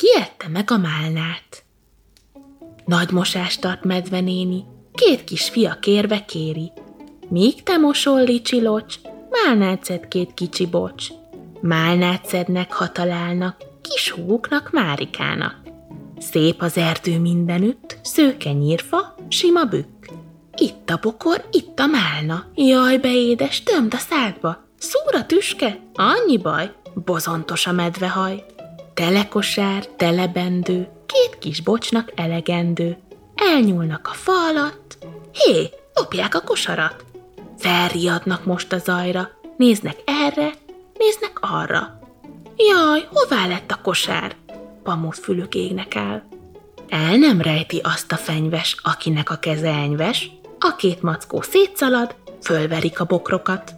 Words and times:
kiette 0.00 0.48
meg 0.48 0.70
a 0.70 0.76
málnát. 0.76 1.64
Nagy 2.84 3.10
mosást 3.10 3.60
tart 3.60 3.84
medvenéni, 3.84 4.64
két 4.92 5.24
kis 5.24 5.48
fia 5.48 5.76
kérve 5.80 6.24
kéri. 6.24 6.72
Míg 7.28 7.62
te 7.62 7.76
mosol, 7.76 8.22
licsilocs, 8.22 8.94
málnát 9.30 9.84
szed 9.84 10.08
két 10.08 10.34
kicsi 10.34 10.66
bocs. 10.66 11.06
Málnát 11.60 12.26
szednek, 12.26 12.72
ha 12.72 12.92
találnak, 12.92 13.56
kis 13.80 14.10
húguknak, 14.10 14.70
Márikának. 14.72 15.56
Szép 16.18 16.62
az 16.62 16.76
erdő 16.76 17.18
mindenütt, 17.18 17.98
szőke 18.02 18.52
nyírfa, 18.52 19.14
sima 19.28 19.64
bükk. 19.64 20.06
Itt 20.56 20.90
a 20.90 20.98
bokor, 21.02 21.48
itt 21.50 21.78
a 21.78 21.86
málna, 21.86 22.44
jaj, 22.54 22.98
beédes, 22.98 23.62
tömd 23.62 23.94
a 23.94 23.98
szádba. 23.98 24.64
Szúra 24.78 25.26
tüske, 25.26 25.80
annyi 25.94 26.38
baj, 26.38 26.72
bozontos 26.94 27.66
a 27.66 27.72
medvehaj. 27.72 28.44
Telekosár, 28.94 29.86
telebendő, 29.86 30.88
két 31.06 31.38
kis 31.38 31.60
bocsnak 31.60 32.12
elegendő. 32.14 32.96
Elnyúlnak 33.34 34.08
a 34.12 34.14
fa 34.14 34.32
alatt, 34.32 34.98
hé, 35.32 35.70
lopják 35.94 36.34
a 36.34 36.40
kosarat. 36.40 37.04
Felriadnak 37.58 38.44
most 38.44 38.72
a 38.72 38.78
zajra, 38.78 39.30
néznek 39.56 39.96
erre, 40.04 40.50
néznek 40.98 41.38
arra. 41.40 41.98
Jaj, 42.56 43.08
hová 43.12 43.46
lett 43.46 43.70
a 43.70 43.80
kosár? 43.82 44.36
Pamut 44.82 45.18
fülük 45.18 45.54
égnek 45.54 45.94
el. 45.94 46.28
El 46.88 47.16
nem 47.16 47.40
rejti 47.40 47.80
azt 47.82 48.12
a 48.12 48.16
fenyves, 48.16 48.76
akinek 48.82 49.30
a 49.30 49.36
keze 49.36 49.70
enyves, 49.70 50.30
a 50.58 50.76
két 50.76 51.02
mackó 51.02 51.40
szétszalad, 51.40 52.14
fölverik 52.42 53.00
a 53.00 53.04
bokrokat. 53.04 53.72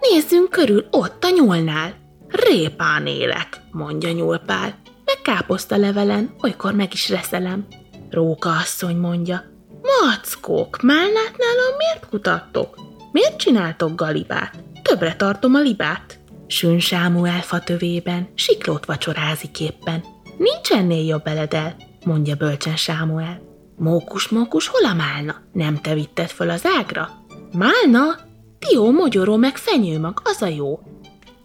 Nézzünk 0.00 0.50
körül 0.50 0.86
ott 0.90 1.24
a 1.24 1.30
nyúlnál. 1.30 1.94
Répán 2.28 3.06
élek, 3.06 3.59
mondja 3.70 4.12
nyúlpál, 4.12 4.74
meg 5.04 5.18
káposzta 5.22 5.76
levelen, 5.76 6.34
olykor 6.42 6.74
meg 6.74 6.92
is 6.92 7.08
reszelem. 7.08 7.66
Róka 8.10 8.50
asszony 8.50 8.96
mondja, 8.96 9.44
mackók, 9.82 10.82
málnát 10.82 11.36
nálam 11.36 11.76
miért 11.78 12.08
kutattok? 12.08 12.74
Miért 13.12 13.36
csináltok 13.36 13.94
galibát? 13.94 14.64
Többre 14.82 15.14
tartom 15.16 15.54
a 15.54 15.60
libát. 15.60 16.18
Sün 16.46 16.78
Sámuel 16.78 17.40
fatövében, 17.40 18.28
siklót 18.34 18.84
vacsorázik 18.84 19.60
éppen. 19.60 20.04
Nincs 20.38 20.70
ennél 20.70 21.04
jobb 21.04 21.26
eledel, 21.26 21.76
mondja 22.04 22.34
bölcsen 22.34 22.76
Sámuel. 22.76 23.40
Mókus, 23.76 24.28
mókus, 24.28 24.66
hol 24.66 24.84
a 24.90 24.94
málna? 24.94 25.34
Nem 25.52 25.76
te 25.76 25.94
vitted 25.94 26.28
föl 26.28 26.50
az 26.50 26.62
ágra? 26.78 27.10
Málna? 27.52 28.18
Tió, 28.58 28.90
mogyoró, 28.90 29.36
meg 29.36 29.56
fenyőmag, 29.56 30.20
az 30.24 30.42
a 30.42 30.46
jó. 30.46 30.80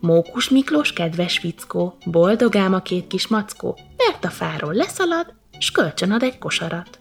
Mókus 0.05 0.49
Miklós 0.49 0.93
kedves 0.93 1.37
fickó, 1.37 1.97
boldogám 2.05 2.73
a 2.73 2.81
két 2.81 3.07
kis 3.07 3.27
mackó, 3.27 3.77
mert 3.97 4.25
a 4.25 4.29
fáról 4.29 4.73
leszalad, 4.73 5.33
s 5.59 5.71
kölcsön 5.71 6.11
ad 6.11 6.23
egy 6.23 6.37
kosarat. 6.37 6.99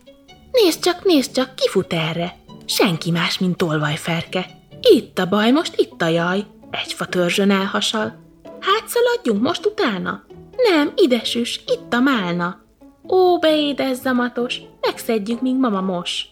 Nézd 0.52 0.80
csak, 0.80 1.04
nézd 1.04 1.32
csak, 1.32 1.54
kifut 1.54 1.92
erre. 1.92 2.36
Senki 2.64 3.10
más, 3.10 3.38
mint 3.38 3.56
tolvajferke. 3.56 4.46
Itt 4.80 5.18
a 5.18 5.26
baj, 5.26 5.50
most 5.50 5.80
itt 5.80 6.02
a 6.02 6.08
jaj. 6.08 6.44
Egy 6.70 6.92
fa 6.92 7.06
törzsön 7.06 7.50
elhasal. 7.50 8.16
Hát 8.60 8.88
szaladjunk 8.88 9.42
most 9.42 9.66
utána? 9.66 10.24
Nem, 10.56 10.92
ide 10.96 11.24
süss, 11.24 11.58
itt 11.66 11.92
a 11.92 12.00
málna. 12.00 12.60
Ó, 13.08 13.38
beédes 13.38 13.96
zamatos, 13.96 14.60
megszedjük, 14.80 15.40
míg 15.40 15.56
mama 15.56 15.80
mos. 15.80 16.26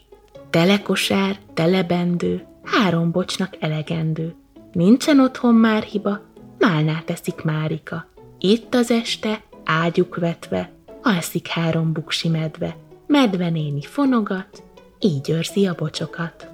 Tele 0.50 0.82
kosár, 0.82 1.38
tele 1.54 1.82
bendő, 1.82 2.46
három 2.64 3.10
bocsnak 3.10 3.56
elegendő. 3.60 4.34
Nincsen 4.72 5.20
otthon 5.20 5.54
már 5.54 5.82
hiba, 5.82 6.20
málnát 6.66 7.10
eszik 7.10 7.42
Márika. 7.42 8.08
Itt 8.38 8.74
az 8.74 8.90
este, 8.90 9.42
ágyuk 9.64 10.16
vetve, 10.16 10.70
alszik 11.02 11.46
három 11.46 11.92
buksi 11.92 12.28
medve. 12.28 12.76
Medve 13.06 13.50
néni 13.50 13.82
fonogat, 13.82 14.62
így 14.98 15.30
őrzi 15.30 15.66
a 15.66 15.74
bocsokat. 15.74 16.48